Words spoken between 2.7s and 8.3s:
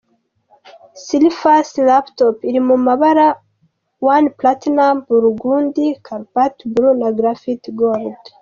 mabara ane; platinum, burgundy, cobalt blue, na graphite gold.